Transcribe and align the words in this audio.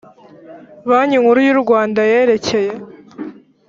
banki 0.89 1.17
nkuru 1.21 1.39
y 1.47 1.51
u 1.55 1.57
rwanda 1.63 1.99
yerekeye 2.11 2.73